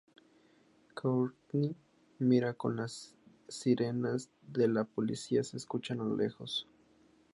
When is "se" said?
5.43-5.57